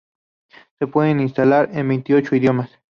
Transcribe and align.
Se 0.79 0.87
puede 0.87 1.11
instalar 1.11 1.69
en 1.73 1.89
veintiocho 1.89 2.35
idiomas. 2.35 2.71